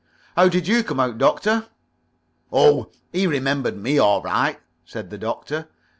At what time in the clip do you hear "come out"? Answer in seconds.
0.83-1.19